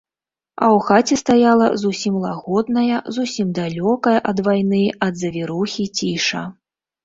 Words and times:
А 0.61 0.65
ў 0.69 0.77
хаце 0.87 1.17
стаяла 1.23 1.67
зусім 1.83 2.15
лагодная, 2.25 2.97
зусім 3.19 3.47
далёкая 3.61 4.17
ад 4.35 4.45
вайны, 4.51 4.83
ад 5.11 5.23
завірухі 5.23 5.83
ціша. 5.97 6.43